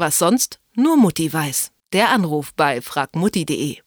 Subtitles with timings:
[0.00, 1.72] Was sonst nur Mutti weiß.
[1.92, 3.78] Der Anruf bei fragmutti.de.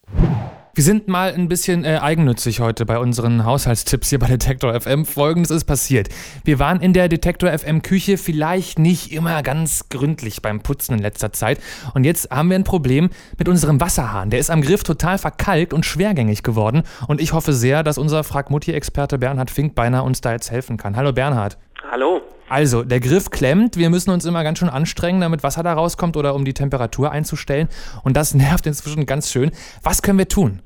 [0.74, 5.06] Wir sind mal ein bisschen äh, eigennützig heute bei unseren Haushaltstipps hier bei Detektor FM.
[5.06, 6.10] Folgendes ist passiert.
[6.44, 11.00] Wir waren in der Detektor FM Küche vielleicht nicht immer ganz gründlich beim Putzen in
[11.00, 11.62] letzter Zeit.
[11.94, 14.32] Und jetzt haben wir ein Problem mit unserem Wasserhahn.
[14.32, 16.84] Der ist am Griff total verkalkt und schwergängig geworden.
[17.08, 20.98] Und ich hoffe sehr, dass unser Fragmutti-Experte Bernhard Finkbeiner uns da jetzt helfen kann.
[20.98, 21.58] Hallo Bernhard.
[21.90, 22.22] Hallo.
[22.48, 23.78] Also, der Griff klemmt.
[23.78, 27.12] Wir müssen uns immer ganz schön anstrengen, damit Wasser da rauskommt oder um die Temperatur
[27.12, 27.70] einzustellen.
[28.04, 29.52] Und das nervt inzwischen ganz schön.
[29.84, 30.62] Was können wir tun?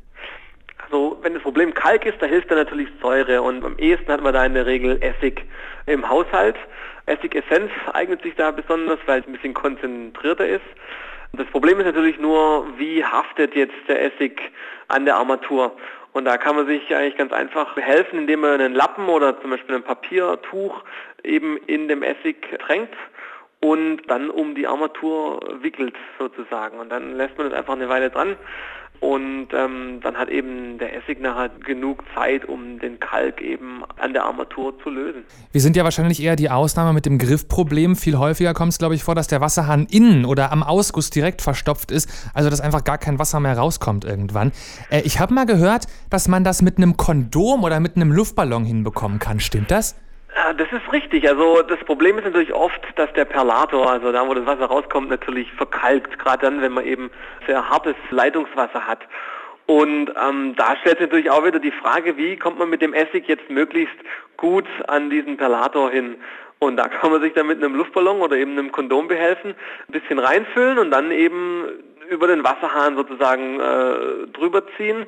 [0.84, 3.42] Also, wenn das Problem Kalk ist, da hilft dann natürlich Säure.
[3.42, 5.46] Und am ehesten hat man da in der Regel Essig
[5.86, 6.56] im Haushalt.
[7.06, 10.66] Essigessenz eignet sich da besonders, weil es ein bisschen konzentrierter ist.
[11.34, 14.42] Das Problem ist natürlich nur, wie haftet jetzt der Essig
[14.88, 15.76] an der Armatur.
[16.16, 19.50] Und da kann man sich eigentlich ganz einfach helfen, indem man einen Lappen oder zum
[19.50, 20.82] Beispiel ein Papiertuch
[21.24, 22.96] eben in dem Essig tränkt
[23.66, 26.78] und dann um die Armatur wickelt sozusagen.
[26.78, 28.36] Und dann lässt man es einfach eine Weile dran
[29.00, 34.14] und ähm, dann hat eben der Essig nachher genug Zeit, um den Kalk eben an
[34.14, 35.24] der Armatur zu lösen.
[35.52, 37.96] Wir sind ja wahrscheinlich eher die Ausnahme mit dem Griffproblem.
[37.96, 41.42] Viel häufiger kommt es, glaube ich, vor, dass der Wasserhahn innen oder am Ausguss direkt
[41.42, 44.52] verstopft ist, also dass einfach gar kein Wasser mehr rauskommt irgendwann.
[44.92, 48.64] Äh, ich habe mal gehört, dass man das mit einem Kondom oder mit einem Luftballon
[48.64, 49.40] hinbekommen kann.
[49.40, 49.96] Stimmt das?
[50.58, 51.28] Das ist richtig.
[51.30, 55.10] Also das Problem ist natürlich oft, dass der Perlator, also da wo das Wasser rauskommt,
[55.10, 57.10] natürlich verkalkt, gerade dann, wenn man eben
[57.48, 59.00] sehr hartes Leitungswasser hat.
[59.66, 62.94] Und ähm, da stellt sich natürlich auch wieder die Frage, wie kommt man mit dem
[62.94, 63.96] Essig jetzt möglichst
[64.38, 66.18] gut an diesen Perlator hin?
[66.60, 69.56] Und da kann man sich dann mit einem Luftballon oder eben einem Kondom behelfen,
[69.88, 71.66] ein bisschen reinfüllen und dann eben
[72.10, 75.06] über den Wasserhahn sozusagen äh, drüber ziehen,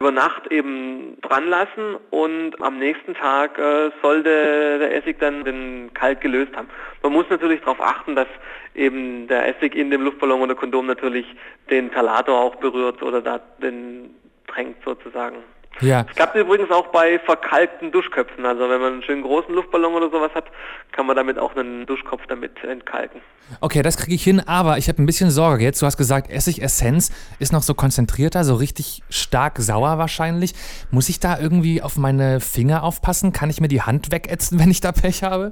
[0.00, 5.90] über Nacht eben dran lassen und am nächsten Tag äh, sollte der Essig dann den
[5.94, 6.68] Kalk gelöst haben.
[7.02, 8.28] Man muss natürlich darauf achten, dass
[8.74, 11.26] eben der Essig in dem Luftballon oder Kondom natürlich
[11.70, 14.14] den Perlator auch berührt oder da den
[14.46, 15.38] tränkt sozusagen.
[15.80, 16.04] Ja.
[16.08, 18.44] Es klappt übrigens auch bei verkalkten Duschköpfen.
[18.44, 20.46] Also wenn man einen schönen großen Luftballon oder sowas hat,
[20.92, 23.20] kann man damit auch einen Duschkopf damit entkalken.
[23.60, 25.80] Okay, das kriege ich hin, aber ich habe ein bisschen Sorge jetzt.
[25.80, 30.54] Du hast gesagt, Essigessenz ist noch so konzentrierter, so richtig stark sauer wahrscheinlich.
[30.90, 33.32] Muss ich da irgendwie auf meine Finger aufpassen?
[33.32, 35.50] Kann ich mir die Hand wegätzen, wenn ich da Pech habe?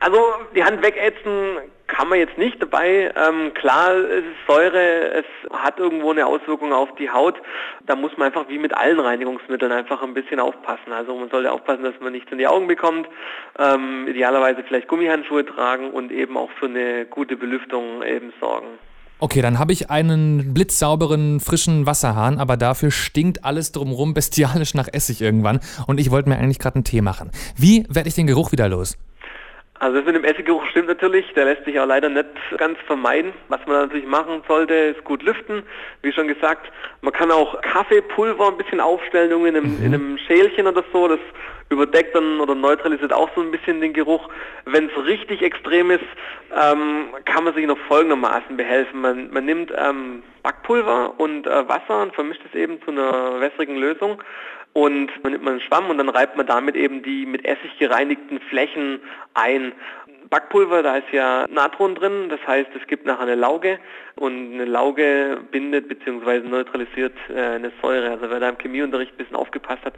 [0.00, 0.18] Also
[0.54, 3.12] die Hand wegätzen kann man jetzt nicht dabei.
[3.14, 7.36] Ähm, klar, es ist Säure, es hat irgendwo eine Auswirkung auf die Haut.
[7.86, 10.92] Da muss man einfach wie mit allen Reinigungsmitteln einfach ein bisschen aufpassen.
[10.92, 13.08] Also man sollte aufpassen, dass man nichts in die Augen bekommt.
[13.58, 18.68] Ähm, idealerweise vielleicht Gummihandschuhe tragen und eben auch für eine gute Belüftung eben sorgen.
[19.20, 24.88] Okay, dann habe ich einen blitzsauberen, frischen Wasserhahn, aber dafür stinkt alles drumherum bestialisch nach
[24.92, 25.60] Essig irgendwann.
[25.86, 27.30] Und ich wollte mir eigentlich gerade einen Tee machen.
[27.56, 28.98] Wie werde ich den Geruch wieder los?
[29.80, 33.32] Also das mit dem Essiggeruch stimmt natürlich, der lässt sich auch leider nicht ganz vermeiden.
[33.48, 35.64] Was man natürlich machen sollte, ist gut lüften.
[36.02, 36.70] Wie schon gesagt,
[37.00, 39.84] man kann auch Kaffeepulver ein bisschen aufstellen, in einem, mhm.
[39.84, 41.08] in einem Schälchen oder so.
[41.08, 41.18] Das
[41.70, 44.28] überdeckt dann oder neutralisiert auch so ein bisschen den Geruch.
[44.64, 46.04] Wenn es richtig extrem ist,
[46.54, 49.00] ähm, kann man sich noch folgendermaßen behelfen.
[49.00, 53.76] Man, man nimmt ähm, Backpulver und äh, Wasser und vermischt es eben zu einer wässrigen
[53.76, 54.22] Lösung
[54.74, 57.78] und dann nimmt man einen Schwamm und dann reibt man damit eben die mit Essig
[57.78, 59.00] gereinigten Flächen
[59.32, 59.72] ein.
[60.30, 63.78] Backpulver, da ist ja Natron drin, das heißt, es gibt nachher eine Lauge
[64.16, 66.40] und eine Lauge bindet bzw.
[66.40, 68.10] neutralisiert äh, eine Säure.
[68.10, 69.94] Also wer da im Chemieunterricht ein bisschen aufgepasst hat,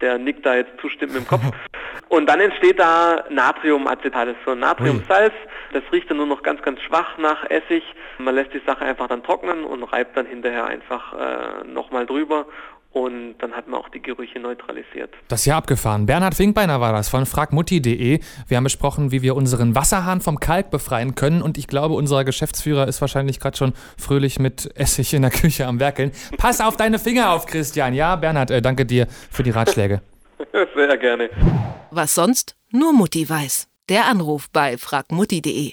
[0.00, 1.42] der nickt da jetzt zustimmend im Kopf.
[2.08, 5.34] Und dann entsteht da Natriumacetat, das ist so ein Natriumsalz.
[5.72, 7.82] Das riecht dann nur noch ganz, ganz schwach nach Essig.
[8.16, 12.46] Man lässt die Sache einfach dann trocknen und reibt dann hinterher einfach äh, nochmal drüber
[12.92, 15.14] und dann hat man auch die Gerüche neutralisiert.
[15.28, 16.06] Das ist ja abgefahren.
[16.06, 18.20] Bernhard Finkbeiner war das von fragmutti.de.
[18.48, 22.24] Wir haben besprochen, wie wir unseren Wasserhahn vom Kalk befreien können und ich glaube, unser
[22.24, 26.12] Geschäftsführer ist wahrscheinlich gerade schon fröhlich mit Essig in der Küche am Werkeln.
[26.38, 27.94] Pass auf deine Finger auf, Christian.
[27.94, 30.00] Ja, Bernhard, äh, danke dir für die Ratschläge.
[30.74, 31.30] Sehr gerne.
[31.90, 33.68] Was sonst nur Mutti weiß.
[33.88, 35.72] Der Anruf bei fragmutti.de